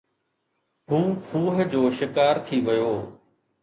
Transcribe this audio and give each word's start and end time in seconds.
هو 0.89 0.99
کوهه 1.27 1.63
جو 1.71 1.81
شڪار 1.99 2.35
ٿي 2.45 2.57
ويو 2.65 2.93